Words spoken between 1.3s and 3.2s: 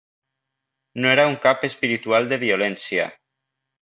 un ‘cap espiritual’ de violència.